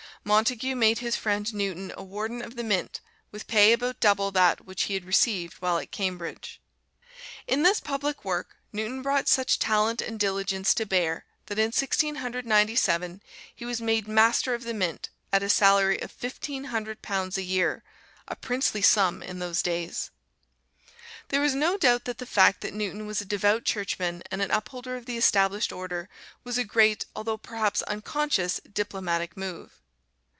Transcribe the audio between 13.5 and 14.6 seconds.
he was made Master